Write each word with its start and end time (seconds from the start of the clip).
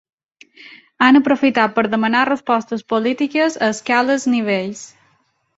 Han 1.07 1.19
aprofitat 1.19 1.75
per 1.75 1.83
demanar 1.91 2.23
respostes 2.31 2.83
polítiques 2.95 3.61
a 3.67 3.71
escales 3.77 4.27
nivells. 4.37 4.85